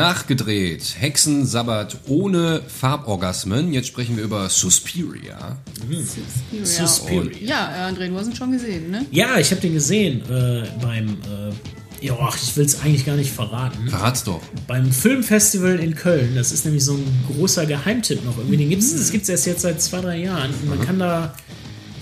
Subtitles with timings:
[0.00, 0.96] nachgedreht.
[0.98, 3.72] Hexensabbat ohne Farborgasmen.
[3.72, 5.58] Jetzt sprechen wir über Suspiria.
[5.88, 6.64] Suspiria.
[6.64, 7.20] Suspiria.
[7.20, 9.04] Und, ja, äh, André, du hast ihn schon gesehen, ne?
[9.10, 11.08] Ja, ich habe den gesehen äh, beim.
[11.08, 13.86] Äh, ja, ach, ich will es eigentlich gar nicht verraten.
[13.88, 14.40] Verrat's doch.
[14.66, 16.34] Beim Filmfestival in Köln.
[16.34, 18.38] Das ist nämlich so ein großer Geheimtipp noch.
[18.38, 20.50] Irgendwie, den gibt's, das gibt es erst jetzt seit zwei, drei Jahren.
[20.62, 21.34] Und man kann da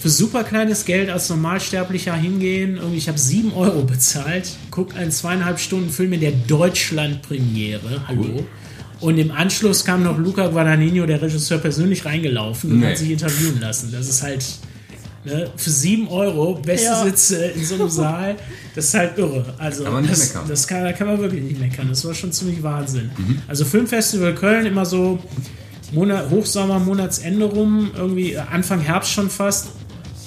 [0.00, 2.76] für super kleines Geld als Normalsterblicher hingehen.
[2.76, 8.02] Irgendwie, ich habe sieben Euro bezahlt, guck einen zweieinhalb Stunden Film in der Deutschland-Premiere.
[8.06, 8.44] Hallo.
[9.00, 12.86] Und im Anschluss kam noch Luca Guadagnino, der Regisseur, persönlich reingelaufen und Nee.
[12.90, 13.90] hat sich interviewen lassen.
[13.92, 14.44] Das ist halt
[15.24, 17.04] ne, für sieben Euro beste Ja.
[17.04, 18.36] Sitze in so einem Saal.
[18.74, 19.54] Das ist halt irre.
[19.58, 20.48] Also Kann man nicht das, meckern.
[20.48, 21.86] das kann, da kann man wirklich nicht meckern.
[21.88, 23.10] Das war schon ziemlich Wahnsinn.
[23.46, 25.18] Also Filmfestival Köln immer so
[25.92, 29.68] Monat, Hochsommer, Monatsende rum, irgendwie Anfang Herbst schon fast.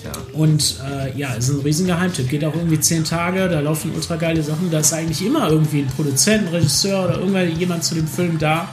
[0.03, 0.11] Ja.
[0.33, 2.29] Und äh, ja, ist ein riesen Geheimtipp.
[2.29, 4.71] Geht auch irgendwie zehn Tage, da laufen ultra geile Sachen.
[4.71, 8.37] Da ist eigentlich immer irgendwie ein Produzent, ein Regisseur oder irgendwann jemand zu dem Film
[8.39, 8.69] da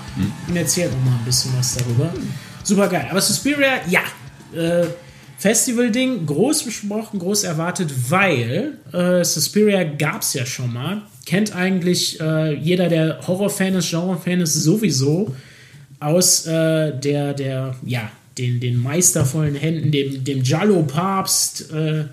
[0.48, 2.12] und erzählt noch mal ein bisschen was darüber.
[2.62, 3.06] Super geil.
[3.10, 4.00] Aber Suspiria, ja.
[4.54, 4.86] Äh,
[5.38, 11.02] Festival-Ding, groß besprochen, groß erwartet, weil äh, Suspiria gab es ja schon mal.
[11.26, 15.32] Kennt eigentlich äh, jeder, der Horrorfan ist, Genrefan ist, sowieso
[16.00, 22.04] aus äh, der, der, ja, den, den meistervollen Händen, dem, dem Giallo-Papst, äh,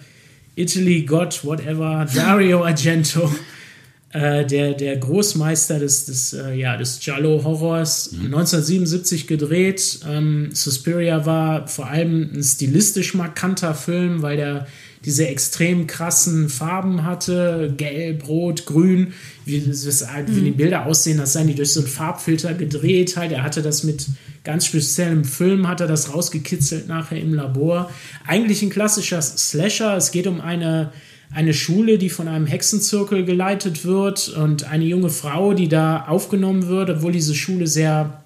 [0.55, 3.33] Italy God, whatever, Dario Argento,
[4.11, 9.99] äh, der, der Großmeister des, des, äh, ja, des Giallo-Horrors, 1977 gedreht.
[10.09, 14.67] Ähm, Suspiria war vor allem ein stilistisch markanter Film, weil der
[15.05, 19.13] diese extrem krassen Farben hatte, gelb, rot, grün,
[19.45, 23.31] wie, halt, wie die Bilder aussehen, das seien die durch so einen Farbfilter gedreht halt.
[23.31, 24.07] Er hatte das mit
[24.43, 27.91] ganz speziellem Film, hat er das rausgekitzelt nachher im Labor.
[28.25, 29.95] Eigentlich ein klassischer Slasher.
[29.95, 30.91] Es geht um eine,
[31.31, 36.67] eine Schule, die von einem Hexenzirkel geleitet wird und eine junge Frau, die da aufgenommen
[36.67, 38.23] wird, obwohl diese Schule sehr,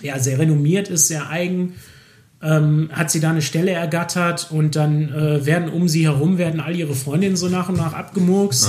[0.00, 1.74] ja, sehr renommiert ist, sehr eigen
[2.44, 6.60] ähm, hat sie da eine Stelle ergattert und dann äh, werden um sie herum werden
[6.60, 8.68] all ihre Freundinnen so nach und nach abgemurkst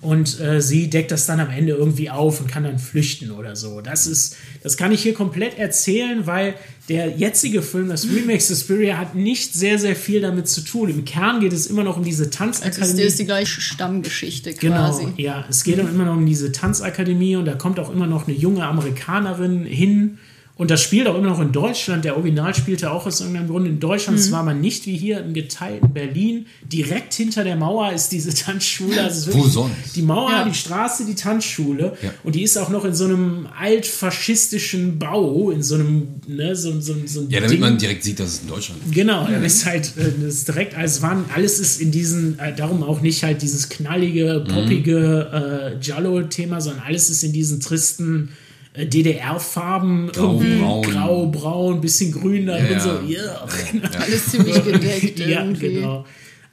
[0.00, 3.56] und äh, sie deckt das dann am Ende irgendwie auf und kann dann flüchten oder
[3.56, 3.80] so.
[3.80, 6.54] Das ist, das kann ich hier komplett erzählen, weil
[6.88, 10.88] der jetzige Film, das Remake Suspiria, hat nicht sehr, sehr viel damit zu tun.
[10.88, 13.02] Im Kern geht es immer noch um diese Das ist, Tanzakademie.
[13.02, 15.08] ist die gleiche Stammgeschichte Genau, quasi.
[15.16, 15.44] ja.
[15.50, 18.64] Es geht immer noch um diese Tanzakademie und da kommt auch immer noch eine junge
[18.64, 20.18] Amerikanerin hin.
[20.58, 22.04] Und das spielt auch immer noch in Deutschland.
[22.04, 24.18] Der Original spielte auch aus irgendeinem Grund in Deutschland.
[24.18, 26.46] Es war mal nicht wie hier im geteilten Berlin.
[26.70, 29.00] Direkt hinter der Mauer ist diese Tanzschule.
[29.04, 29.94] Also Wo sonst?
[29.94, 30.44] Die Mauer, Ja.
[30.44, 31.96] die Straße, die Tanzschule.
[32.02, 32.12] Ja.
[32.24, 36.72] Und die ist auch noch in so einem altfaschistischen Bau, in so einem, ne, so,
[36.80, 37.60] so, so ein Ja, damit Ding.
[37.60, 38.92] man direkt sieht, dass es in Deutschland ist.
[38.94, 42.38] Genau, das ist halt äh, das ist direkt, also es waren, alles ist in diesen,
[42.38, 47.60] äh, darum auch nicht halt dieses knallige, poppige äh, Giallo-Thema, sondern alles ist in diesen
[47.60, 48.30] tristen
[48.76, 50.82] DDR-Farben, Grau, irgendwie braun.
[50.82, 53.08] grau, braun, bisschen grün da drin, Ja, so, ja.
[53.08, 53.48] yeah.
[54.00, 55.74] Alles ziemlich gedeckt ja, irgendwie.
[55.74, 56.04] genau.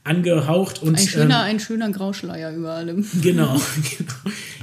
[0.07, 3.03] Angehaucht und Ein schöner, ähm, ein schöner Grauschleier über allem.
[3.23, 3.55] Genau.
[3.97, 4.11] genau.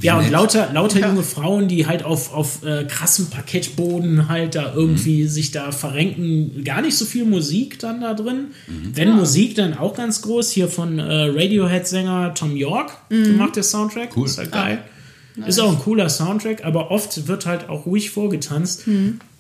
[0.00, 1.08] Ja, und lauter, lauter Ja.
[1.08, 6.62] junge Frauen, die halt auf, auf äh, krassem Parkettboden halt da irgendwie sich da verrenken.
[6.62, 8.52] Gar nicht so viel Musik dann da drin.
[8.68, 10.52] Wenn Musik, dann auch ganz groß.
[10.52, 14.16] Hier von äh, Radiohead-Sänger Tom York gemacht der Soundtrack.
[14.16, 14.26] Cool.
[14.26, 14.78] Ist halt geil.
[15.46, 18.84] Ist auch ein cooler Soundtrack, aber oft wird halt auch ruhig vorgetanzt.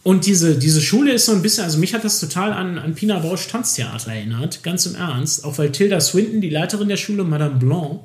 [0.04, 2.94] Und diese, diese Schule ist so ein bisschen, also mich hat das total an, an
[2.94, 5.44] Pina Bausch Tanztheater erinnert, ganz im Ernst.
[5.44, 8.00] Auch weil Tilda Swinton, die Leiterin der Schule, Madame Blanc,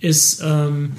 [0.00, 0.92] ist, ähm,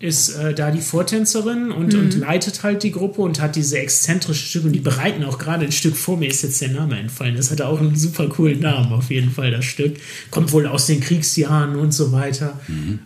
[0.00, 4.46] ist äh, da die Vortänzerin und, und leitet halt die Gruppe und hat diese exzentrischen
[4.46, 7.36] Stücke und die bereiten auch gerade ein Stück vor mir, ist jetzt der Name entfallen.
[7.36, 9.96] Das hat auch einen super coolen Namen, auf jeden Fall, das Stück.
[10.30, 12.60] Kommt wohl aus den Kriegsjahren und so weiter.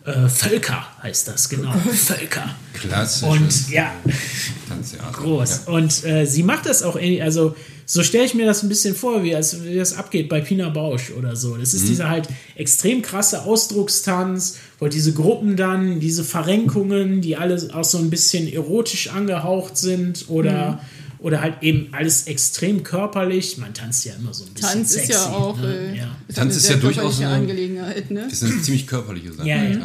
[0.05, 1.73] Äh, Völker heißt das, genau.
[1.95, 2.55] Völker.
[2.75, 3.27] Klassisch.
[3.29, 3.93] Und ja,
[4.69, 5.13] Tanztheater.
[5.13, 5.63] groß.
[5.67, 5.73] Ja.
[5.73, 7.57] Und äh, sie macht das auch, ähnlich- also
[7.87, 10.69] so stelle ich mir das ein bisschen vor, wie, als, wie das abgeht bei Pina
[10.69, 11.57] Bausch oder so.
[11.57, 11.79] Das Mhm.
[11.81, 17.85] ist dieser halt extrem krasse Ausdruckstanz, wo diese Gruppen dann, diese Verrenkungen, die alle auch
[17.85, 20.81] so ein bisschen erotisch angehaucht sind oder,
[21.23, 23.57] oder halt eben alles extrem körperlich.
[23.57, 25.13] Man tanzt ja immer so ein bisschen Tanz ist sexy.
[25.13, 25.75] ja auch ne?
[25.75, 26.17] äh, ja.
[26.27, 28.27] ist Tanz ist ja durchaus eine- Angelegenheit, ne?
[28.31, 29.49] Ist eine ziemlich körperliche Sache.
[29.49, 29.69] Ja, ja.
[29.71, 29.83] ne?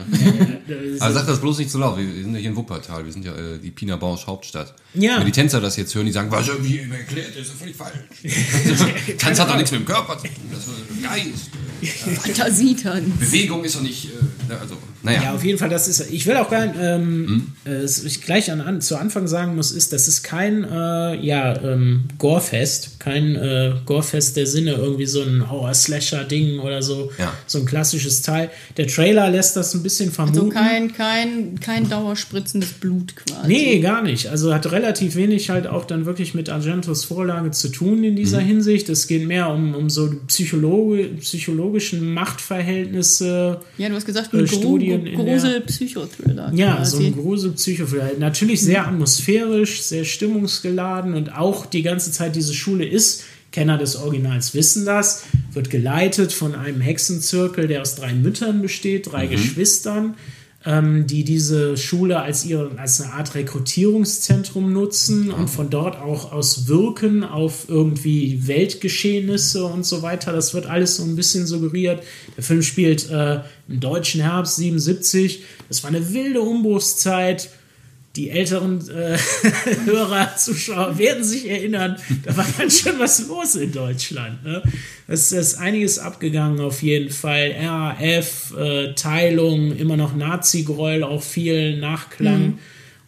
[0.67, 1.01] ja, ja.
[1.01, 1.97] Aber sag das bloß nicht so laut.
[1.97, 3.05] Wir sind ja hier in Wuppertal.
[3.05, 4.73] Wir sind ja äh, die Pina Bausch Hauptstadt.
[4.95, 5.19] Ja.
[5.19, 7.55] Wenn die Tänzer das jetzt hören, die sagen, was wie ihm erklärt, das ist ja
[7.55, 7.93] völlig falsch.
[9.19, 10.49] Tanz hat doch nichts mit dem Körper zu tun.
[10.51, 12.23] Das ist Geist.
[12.23, 13.19] Fantasietanz.
[13.19, 15.23] Bewegung ist doch nicht, äh, ne, also, Naja.
[15.23, 16.11] Ja, auf jeden Fall, das ist.
[16.11, 19.55] Ich will auch gar nicht, ähm, äh, was ich gleich an, an, zu Anfang sagen
[19.55, 25.05] muss, ist, das ist kein äh, ja, ähm, Gore-Fest, kein äh, Gore-Fest der Sinne, irgendwie
[25.05, 27.33] so ein Horror-Slasher-Ding oder so, Ja.
[27.47, 28.49] so ein klassisches Teil.
[28.77, 30.37] Der Trailer lässt das ein bisschen vermuten.
[30.37, 33.47] Also kein, kein, kein dauerspritzendes Blut quasi.
[33.47, 34.27] Nee, gar nicht.
[34.27, 38.39] Also hat relativ wenig halt auch dann wirklich mit Argentos Vorlage zu tun in dieser
[38.39, 38.89] Hinsicht.
[38.89, 43.59] Es geht mehr um, um so Psychologi psychologischen Machtverhältnisse.
[43.77, 46.51] Ja, du hast gesagt, Äh, ein Studien in der- Grusel-Psychothriller.
[46.53, 46.97] Ja, quasi.
[46.97, 48.11] so ein Grusel-Psychothriller.
[48.19, 53.95] Natürlich sehr atmosphärisch, sehr stimmungsgeladen und auch die ganze Zeit diese Schule ist, Kenner des
[53.95, 55.23] Originals wissen das,
[55.53, 60.13] wird geleitet von einem Hexenzirkel, der aus drei Müttern besteht, drei Geschwistern, ähm,
[61.07, 66.67] die diese Schule als, ihre, als eine Art Rekrutierungszentrum nutzen und von dort auch aus
[66.67, 70.33] wirken auf irgendwie Weltgeschehnisse und so weiter.
[70.33, 72.03] Das wird alles so ein bisschen suggeriert.
[72.35, 75.43] Der Film spielt äh, im deutschen Herbst 77.
[75.69, 77.49] Das war eine wilde Umbruchszeit.
[78.17, 79.17] Die älteren äh,
[79.85, 84.43] Hörer, Zuschauer werden sich erinnern, da war ganz schön was los in Deutschland.
[84.43, 84.63] Ne?
[85.07, 87.55] Es ist einiges abgegangen auf jeden Fall.
[87.61, 92.57] RAF, äh, Teilung, immer noch Nazi-Gräuel, auch viel Nachklang.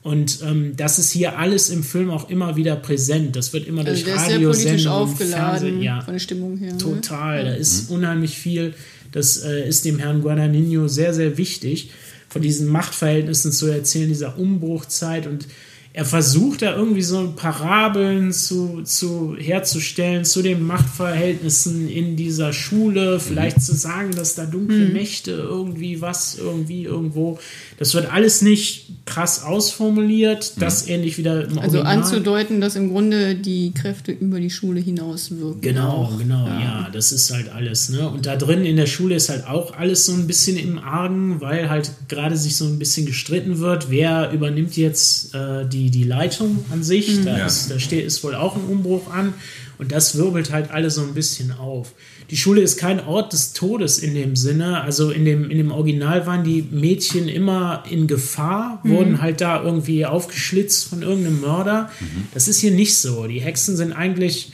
[0.01, 3.35] Und ähm, das ist hier alles im Film auch immer wieder präsent.
[3.35, 6.71] Das wird immer also durch Radiosendungen, aufgeladen Fernsehen, ja, von der Stimmung her.
[6.71, 6.77] Ne?
[6.77, 8.75] Total, da ist unheimlich viel.
[9.11, 11.89] Das äh, ist dem Herrn Guadagnino sehr, sehr wichtig,
[12.29, 15.27] von diesen Machtverhältnissen zu erzählen, dieser Umbruchzeit.
[15.27, 15.47] Und
[15.91, 23.19] er versucht da irgendwie so Parabeln zu, zu herzustellen zu den Machtverhältnissen in dieser Schule,
[23.19, 27.39] vielleicht zu sagen, dass da dunkle Mächte irgendwie was, irgendwie irgendwo.
[27.77, 31.97] Das wird alles nicht krass ausformuliert, das ähnlich wieder im Also Original.
[31.97, 35.61] anzudeuten, dass im Grunde die Kräfte über die Schule hinaus wirken.
[35.61, 36.17] Genau, auch.
[36.17, 36.89] genau, ja.
[36.93, 37.89] das ist halt alles.
[37.89, 38.07] Ne?
[38.07, 41.41] Und da drin in der Schule ist halt auch alles so ein bisschen im Argen,
[41.41, 46.03] weil halt gerade sich so ein bisschen gestritten wird, wer übernimmt jetzt äh, die, die
[46.03, 47.23] Leitung an sich.
[47.23, 47.45] Da, Ja.
[47.45, 49.33] ist, da steht, ist wohl auch ein Umbruch an.
[49.77, 51.93] Und das wirbelt halt alle so ein bisschen auf.
[52.31, 54.81] Die Schule ist kein Ort des Todes in dem Sinne.
[54.81, 59.63] Also in dem, in dem Original waren die Mädchen immer in Gefahr, wurden halt da
[59.63, 61.89] irgendwie aufgeschlitzt von irgendeinem Mörder.
[62.33, 63.25] Das ist hier nicht so.
[63.25, 64.51] Die Hexen sind eigentlich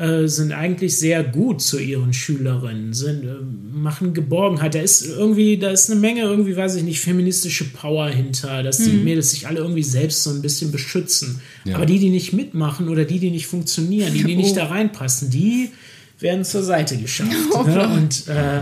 [0.00, 3.34] äh, sind eigentlich sehr gut zu ihren Schülerinnen, sind, äh,
[3.72, 4.74] machen Geborgenheit.
[4.74, 8.78] Da ist irgendwie, da ist eine Menge irgendwie, weiß ich nicht, feministische Power hinter, dass
[8.78, 11.40] die Mädels sich alle irgendwie selbst so ein bisschen beschützen.
[11.64, 11.76] Ja.
[11.76, 14.56] Aber die, die nicht mitmachen oder die, die nicht funktionieren, die, die nicht Oh.
[14.56, 15.70] da reinpassen, die
[16.18, 17.30] werden zur Seite geschafft.
[17.66, 17.88] ne?
[17.88, 18.60] Und äh,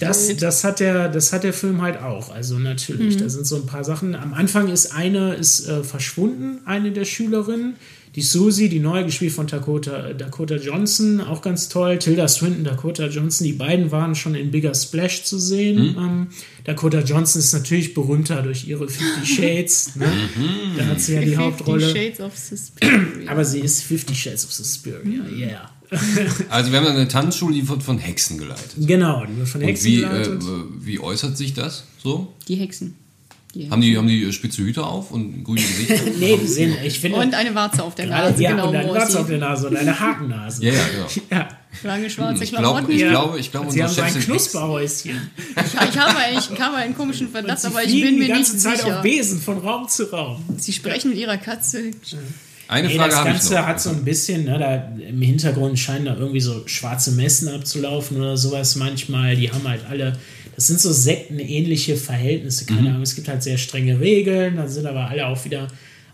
[0.00, 2.30] das, das, hat der, das hat der Film halt auch.
[2.34, 3.20] Also natürlich, Mhm.
[3.20, 4.14] da sind so ein paar Sachen.
[4.14, 7.74] Am Anfang ist eine ist äh, verschwunden, eine der Schülerinnen.
[8.16, 11.98] Die Susie, die neu gespielt von Dakota, Dakota Johnson, auch ganz toll.
[12.00, 15.94] Tilda Swinton, Dakota Johnson, die beiden waren schon in Bigger Splash zu sehen.
[15.96, 16.26] Ähm,
[16.64, 19.94] Dakota Johnson ist natürlich berühmter durch ihre Fifty Shades.
[19.94, 20.06] Ne?
[20.76, 21.88] Da hat sie ja die Fifty Hauptrolle.
[21.88, 23.30] Shades of Suspiria.
[23.30, 25.70] Aber sie ist Fifty Shades of Suspiria, yeah.
[26.50, 28.74] Also wir haben eine Tanzschule, die wird von Hexen geleitet.
[28.76, 30.42] Genau, die wird von Und Hexen wie, äh, geleitet.
[30.80, 32.32] wie äußert sich das so?
[32.48, 32.96] die Hexen.
[33.54, 36.10] Die Haben die, haben die spitze Hüte auf und grüne Gesichter?
[36.20, 37.18] nee, die sehen, ich finde.
[37.18, 38.68] Und eine Warze auf der Nase, ja, genau.
[38.68, 40.64] und eine Warze auf der Nase und eine Hakennase.
[40.64, 41.26] Ja, ja, genau.
[41.32, 41.48] ja.
[41.82, 42.92] lange schwarze Ich glaube, Klamotten.
[42.92, 43.10] ich Ja.
[43.10, 44.14] glaube, ich glaube, Sie haben so ein.
[44.14, 45.30] Knusperhäuschen.
[45.56, 48.56] Ich, ich, habe, ich habe einen komischen Verdacht, aber ich bin mir die nicht ganze
[48.58, 48.96] Zeit sicher.
[48.98, 50.44] auf Besen von Raum zu Raum.
[50.58, 51.90] Sie sprechen mit ihrer Katze.
[52.68, 53.66] Eine Nee, Frage das habe ich Ganze noch.
[53.66, 58.16] hat so ein bisschen, ne, da im Hintergrund scheinen da irgendwie so schwarze Messen abzulaufen
[58.18, 59.34] oder sowas manchmal.
[59.34, 60.16] Die haben halt alle,
[60.60, 62.86] das sind so sektenähnliche Verhältnisse, keine Mhm.
[62.88, 63.02] Ahnung.
[63.02, 65.68] Es gibt halt sehr strenge Regeln, da sind aber alle auch wieder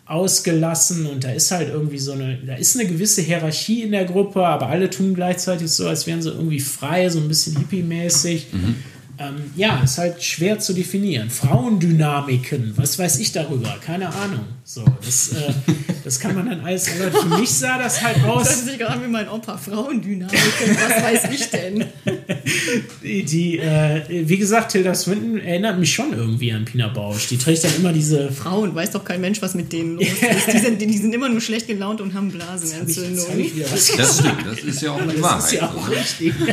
[0.07, 4.05] ausgelassen und da ist halt irgendwie so eine, da ist eine gewisse Hierarchie in der
[4.05, 8.47] Gruppe, aber alle tun gleichzeitig so, als wären sie irgendwie frei, so ein bisschen hippie-mäßig.
[8.53, 8.77] Mhm.
[9.19, 11.31] Ähm, ja, ist halt schwer zu definieren.
[11.31, 13.75] Frauendynamiken, was weiß ich darüber?
[13.85, 14.45] Keine Ahnung.
[14.63, 15.53] So, das, äh,
[16.05, 18.49] das kann man dann alles, aber für mich sah das halt Das aus.
[18.51, 19.57] hört sich gerade an wie mein Opa.
[19.57, 20.35] Frauendynamik.
[20.35, 21.85] Was weiß ich denn?
[23.07, 27.29] Die, äh, wie gesagt, Tilda Swinton erinnert mich schon irgendwie an Pina Bausch.
[27.29, 28.33] Die trägt dann immer diese.
[28.33, 30.23] Frauen, weiß doch kein Mensch, was mit denen los ist.
[30.53, 33.27] Die sind, die sind immer nur schlecht gelaunt und haben Blasenentzündung.
[33.71, 35.45] was Das stimmt, das ist ja auch eine Das Wahrheit.
[35.45, 36.33] ist ja auch richtig.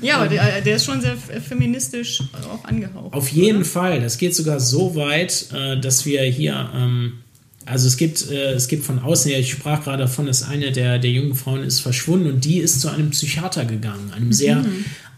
[0.00, 2.22] Ja, aber der, der ist schon sehr feministisch
[2.52, 3.12] auch angehaucht.
[3.14, 4.00] Auf jeden Fall.
[4.00, 7.21] Das geht sogar so weit, äh, dass wir hier, ähm,
[7.66, 10.72] also es gibt, äh, es gibt von außen her, ich sprach gerade davon, dass eine
[10.72, 14.64] der, der jungen Frauen ist verschwunden und die ist zu einem Psychiater gegangen, einem sehr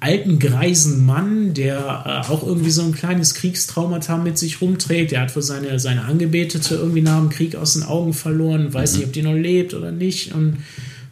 [0.05, 5.13] alten, greisen Mann, der äh, auch irgendwie so ein kleines Kriegstraumata mit sich rumträgt.
[5.13, 8.97] Der hat wohl seine, seine Angebetete irgendwie nach dem Krieg aus den Augen verloren, weiß
[8.97, 10.35] nicht, ob die noch lebt oder nicht.
[10.35, 10.59] Und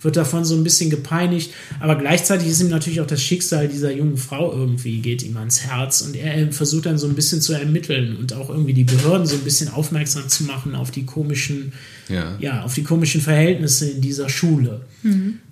[0.02, 3.92] wird davon so ein bisschen gepeinigt, aber gleichzeitig ist ihm natürlich auch das Schicksal dieser
[3.92, 7.52] jungen Frau irgendwie geht ihm ans Herz und er versucht dann so ein bisschen zu
[7.52, 11.72] ermitteln und auch irgendwie die Behörden so ein bisschen aufmerksam zu machen auf die komischen,
[12.08, 12.36] Ja.
[12.40, 14.82] ja, auf die komischen Verhältnisse in dieser Schule.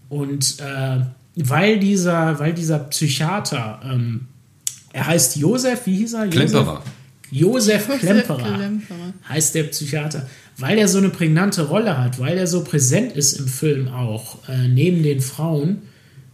[0.09, 1.01] Und äh,
[1.37, 4.27] weil dieser, weil dieser Psychiater, ähm,
[4.93, 6.25] er heißt Josef, wie hieß er?
[6.25, 6.35] Josef?
[6.51, 6.83] Klemperer.
[7.31, 9.15] Josef Klemperer Klemperer.
[9.29, 10.29] heißt der Psychiater,
[10.61, 14.39] weil er so eine prägnante Rolle hat, weil er so präsent ist im Film auch,
[14.49, 15.83] äh, neben den Frauen,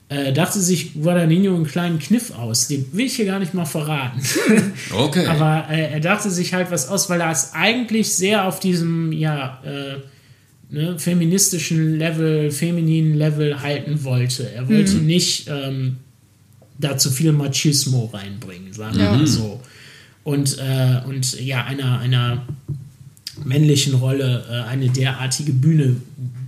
[0.09, 2.69] äh, dachte sich Guadagnino einen kleinen Kniff aus.
[2.69, 4.21] Den will ich hier gar nicht mal verraten.
[4.93, 5.27] Okay.
[5.27, 9.13] Aber äh, er dachte sich halt was aus, weil er es eigentlich sehr auf diesem,
[9.13, 9.97] ja, äh,
[10.73, 14.49] ne, feministischen Level, femininen Level halten wollte.
[14.51, 15.97] Er wollte nicht ähm,
[16.79, 19.61] da zu viel Machismo reinbringen, sagen wir mal so.
[20.23, 22.47] Und, äh, und ja, einer, einer
[23.45, 25.97] männlichen Rolle äh, eine derartige Bühne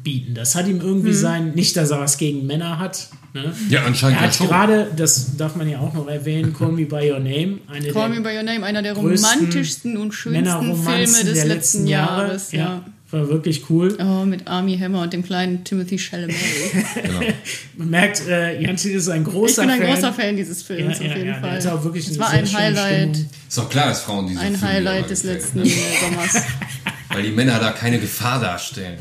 [0.03, 0.35] bieten.
[0.35, 3.09] Das hat ihm irgendwie sein, nicht, dass er was gegen Männer hat.
[3.35, 3.53] Ne?
[3.69, 6.87] Ja, anscheinend Er ja hat gerade, das darf man ja auch noch erwähnen, Call Me
[6.87, 11.25] By Your Name, eine Call Me By Your Name, einer der romantischsten und schönsten Filme
[11.25, 12.53] des der letzten Jahres.
[12.53, 12.85] Ja, Ja.
[13.11, 13.97] war wirklich cool.
[14.01, 16.35] Oh, mit Army Hammer und dem kleinen Timothy Chalamet.
[17.77, 19.95] Man merkt, äh, Jantin ist ein Ich großer bin ein Fan.
[19.95, 21.51] großer Fan dieses Ja, Films, ja, auf jeden ja, Fall.
[21.53, 23.31] hatte auch wirklich Es eine war sehr ein Highlight, Stimmung.
[23.49, 25.71] Ist doch klar, dass Frauen diese ein Filme Highlight des gefällt, letzten ne?
[26.01, 26.43] Sommers.
[27.19, 28.97] Weil die Männer da keine Gefahr darstellen.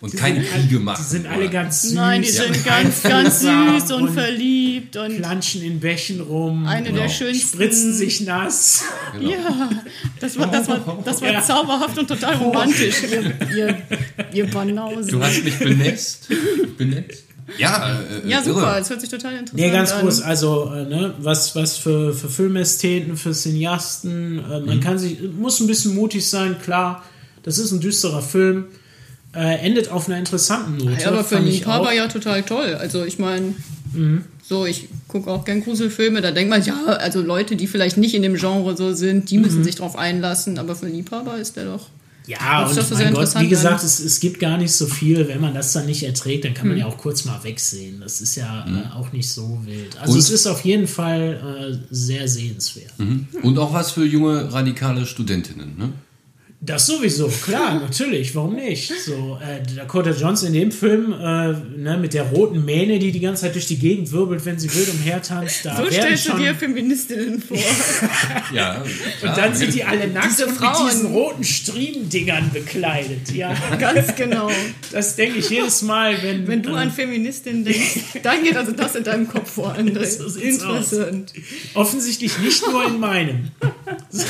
[0.00, 1.04] und keine Kriege machen.
[1.06, 1.48] Die sind alle oder?
[1.52, 1.92] ganz süß.
[1.92, 6.66] Nein, die sind ganz, ganz süß und verliebt und Planschen in Bächen rum.
[6.66, 7.02] eine Genau.
[7.02, 7.46] der schönsten.
[7.56, 8.82] Spritzen sich nass.
[9.12, 9.30] Genau.
[9.30, 9.70] Ja,
[10.18, 11.42] das war, das war, das war Ja.
[11.42, 13.78] zauberhaft und total romantisch, ihr, ihr,
[14.32, 15.12] ihr Banausen.
[15.12, 16.28] Du hast mich benetzt.
[16.76, 17.22] benetzt?
[17.58, 18.80] Ja, äh, Ja, super, irre.
[18.80, 20.00] es hört sich total interessant Nee, ganz an.
[20.00, 20.22] groß.
[20.22, 24.38] Also, äh, ne, was, was für, für Filmästheten, für Cineasten.
[24.38, 24.66] Äh, Mhm.
[24.66, 27.04] man kann sich, muss ein bisschen mutig sein, klar.
[27.44, 28.64] Das ist ein düsterer Film.
[29.34, 31.00] Äh, endet auf einer interessanten Note.
[31.02, 31.38] Ja, aber für.
[31.38, 32.74] Liebhaber ja total toll.
[32.74, 33.54] Also ich meine,
[33.92, 34.22] Mhm.
[34.48, 38.14] so, ich gucke auch gern Gruselfilme, da denkt man, ja, also Leute, die vielleicht nicht
[38.14, 39.42] in dem Genre so sind, die Mhm.
[39.42, 41.88] müssen sich drauf einlassen, aber für einen Liebhaber ist der doch.
[42.26, 45.28] Ja, und mein Gott, wie interessant gesagt, es, es gibt gar nicht so viel.
[45.28, 46.68] Wenn man das dann nicht erträgt, dann kann Hm.
[46.70, 48.00] man ja auch kurz mal wegsehen.
[48.00, 49.98] Das ist ja äh, auch nicht so wild.
[50.00, 52.92] Also Und- es ist auf jeden Fall äh, sehr sehenswert.
[53.42, 55.92] Und auch was für junge radikale Studentinnen, ne?
[56.66, 58.90] Das sowieso, klar, natürlich, warum nicht?
[59.04, 63.20] So, äh, Dakota Johnson in dem Film äh, ne, mit der roten Mähne, die die
[63.20, 66.40] ganze Zeit durch die Gegend wirbelt, wenn sie wild umhertanzt, da So stellst du schon,
[66.40, 67.58] dir Feministinnen vor.
[68.54, 68.82] Ja,
[69.22, 70.84] und dann sind die alle nackt Diese und Frauen.
[70.84, 73.32] mit diesen roten Striemendingern bekleidet.
[73.32, 74.50] Ja, Ganz genau.
[74.92, 78.72] das denke ich jedes Mal, wenn, Wenn du äh, an Feministin denkst, dann geht also
[78.72, 80.04] das in deinem Kopf vor, André.
[80.04, 81.32] So sieht's Interessant.
[81.74, 83.50] Offensichtlich nicht nur in meinem.
[84.10, 84.24] So.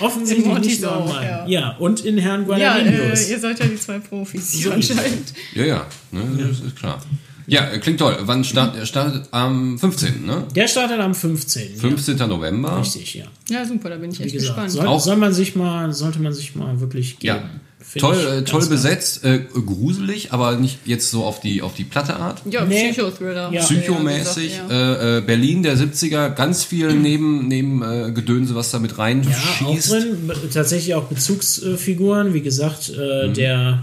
[0.00, 1.28] Offensichtlich In nicht nur in auch, meinem.
[1.28, 1.46] Ja.
[1.48, 1.76] ja.
[1.78, 3.28] und in Herrn Ja, Guadagnino's.
[3.28, 5.32] äh, ihr seid ja die zwei Profis hier anscheinend.
[5.54, 7.00] ja, ja, ne, das ist klar.
[7.46, 8.16] Ja, äh, klingt toll.
[8.22, 10.44] Wann start, er startet am 15., ne?
[10.56, 11.76] Der startet am 15.
[11.76, 12.16] 15.
[12.26, 12.70] November.
[12.70, 13.24] Ja, richtig, ja.
[13.50, 14.70] Ja, super, da bin ich Wie echt gesagt, gespannt.
[14.72, 17.36] soll, Auch- soll man sich mal, sollte man sich mal wirklich geben.
[17.36, 17.50] Ja.
[17.96, 22.16] Toll, äh, toll besetzt, äh, gruselig, aber nicht jetzt so auf die, auf die platte
[22.16, 22.42] Art.
[22.50, 22.90] Ja, Nee.
[22.90, 23.52] Psychothriller.
[23.52, 23.60] Ja.
[23.62, 28.78] Psychomäßig, Ja, äh, äh, Berlin der 70er, ganz viel neben, neben äh, Gedönse, was da
[28.80, 29.92] mit Ja, auch reinschießt.
[29.92, 33.34] drin, tatsächlich auch Bezugsfiguren, wie gesagt, äh, Mhm.
[33.34, 33.82] der,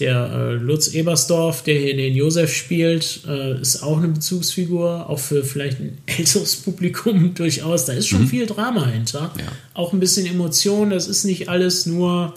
[0.00, 5.20] der äh, Lutz Ebersdorf, der hier den Josef spielt, äh, ist auch eine Bezugsfigur, auch
[5.20, 7.84] für vielleicht ein älteres Publikum durchaus.
[7.84, 9.30] Da ist schon viel Drama hinter.
[9.34, 9.40] Mhm.
[9.40, 9.46] Ja.
[9.74, 12.34] Auch ein bisschen Emotion, das ist nicht alles nur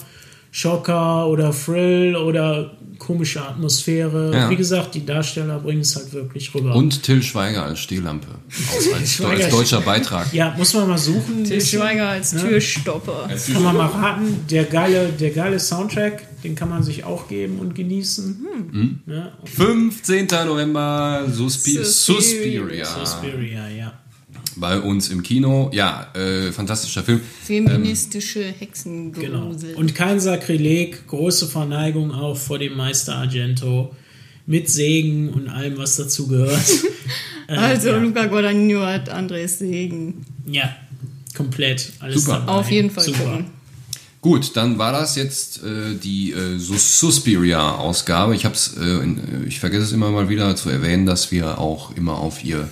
[0.50, 4.32] Schocker oder Thrill oder komische Atmosphäre.
[4.34, 4.50] Ja.
[4.50, 6.74] Wie gesagt, die Darsteller bringen es halt wirklich rüber.
[6.74, 8.26] Und Till Schweiger als Stehlampe.
[8.74, 10.32] Als, als deutscher Beitrag.
[10.32, 11.44] ja, muss man mal suchen.
[11.44, 12.40] Til Schweiger als Ne?
[12.40, 13.28] Türstopper.
[13.52, 17.58] Kann man mal raten, der geile, der geile Soundtrack, den kann man sich auch geben
[17.60, 18.46] und genießen.
[18.72, 19.00] Hm.
[19.06, 20.26] Ja, 15.
[20.46, 22.84] November, Suspi Suspiria.
[22.84, 22.86] Suspiria.
[23.04, 23.92] Suspiria, ja.
[24.60, 25.70] Bei uns im Kino.
[25.72, 27.20] Ja, äh, fantastischer Film.
[27.44, 28.54] Feministische Genau.
[28.58, 29.74] Hexengrusel.
[29.74, 33.94] Und kein Sakrileg, große Verneigung auch vor dem Meister Argento.
[34.46, 36.58] Mit Segen und allem, was dazu gehört.
[37.50, 37.96] Äh, also, ja.
[37.96, 40.26] Luca Guadagnino hat Andres Segen.
[40.44, 40.76] ja,
[41.34, 41.92] komplett.
[41.98, 42.40] Alles Super.
[42.40, 42.52] dabei.
[42.52, 43.18] Auf jeden Fall Super.
[43.24, 43.46] gucken.
[44.20, 48.34] Gut, dann war das jetzt äh, die äh, Sus Suspiria-Ausgabe.
[48.34, 51.58] Ich hab's, äh, in, äh, ich vergesse es immer mal wieder zu erwähnen, dass wir
[51.58, 52.68] auch immer auf ihr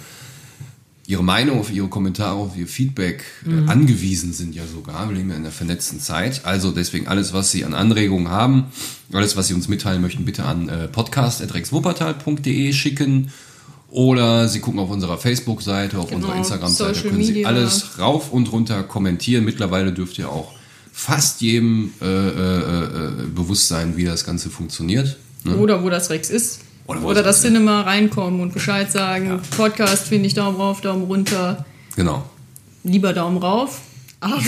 [1.08, 5.08] ihre Meinung, auf ihre Kommentare, auf ihr Feedback äh, angewiesen sind ja sogar.
[5.08, 6.40] Wir leben ja in einer vernetzten Zeit.
[6.44, 8.64] Also deswegen alles, was Sie an Anregungen haben,
[9.12, 13.30] alles, was Sie uns mitteilen möchten, bitte an äh, podcast.rexwuppertal.de schicken.
[13.88, 17.48] Oder Sie gucken auf unserer Facebook-Seite, auf Genau, unserer Instagram-Seite, können Sie Media.
[17.48, 19.44] alles rauf und runter kommentieren.
[19.44, 20.52] Mittlerweile dürft ihr auch
[20.92, 25.16] fast jedem äh, äh, äh, bewusst sein, wie das Ganze funktioniert.
[25.44, 25.56] Ne?
[25.56, 26.60] Oder wo das Rex ist.
[26.87, 27.43] Oder, Oder das?
[27.43, 29.40] Cinema reinkommen und Bescheid sagen.
[29.57, 31.64] Podcast finde ich Daumen rauf, Daumen runter.
[31.97, 32.25] Genau.
[32.85, 33.81] Lieber Daumen rauf.
[34.21, 34.37] Aber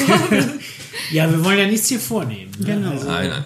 [1.13, 2.51] Ja, wir wollen ja nichts hier vornehmen.
[2.59, 2.67] Ne?
[2.67, 2.91] Genau.
[2.93, 3.45] Also, Nein, nein.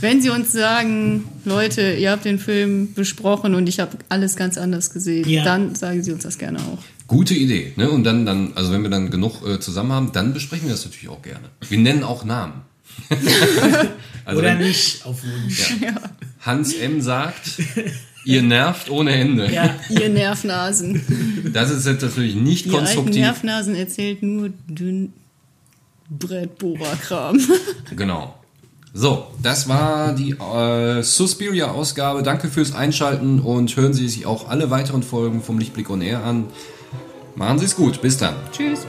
[0.00, 4.58] wenn Sie uns sagen, Leute, ihr habt den Film besprochen und ich habe alles ganz
[4.58, 5.44] anders gesehen, Ja.
[5.44, 6.78] dann sagen Sie uns das gerne auch.
[7.06, 7.72] Gute Idee.
[7.76, 7.90] Ne?
[7.90, 10.84] Und dann, dann, also wenn wir dann genug äh, zusammen haben, dann besprechen wir das
[10.84, 11.44] natürlich auch gerne.
[11.68, 12.62] Wir nennen auch Namen.
[14.24, 15.74] also Oder wenn nicht auf Wunsch.
[16.40, 17.00] Hans M.
[17.00, 17.58] sagt,
[18.24, 19.50] ihr nervt ohne Ende.
[19.52, 19.74] Ja.
[19.88, 21.50] Ihr Nervnasen.
[21.52, 23.16] Das ist jetzt natürlich nicht Die alten konstruktiv.
[23.16, 25.12] Nervnasen erzählt nur dünn
[26.10, 27.40] Brettbohrer-Kram.
[27.96, 28.34] Genau.
[28.96, 32.22] So, das war die äh, Suspiria-Ausgabe.
[32.22, 36.22] Danke fürs Einschalten und hören Sie sich auch alle weiteren Folgen vom Lichtblick on Air
[36.22, 36.46] an.
[37.34, 38.00] Machen Sie es gut.
[38.02, 38.36] Bis dann.
[38.52, 38.86] Tschüss.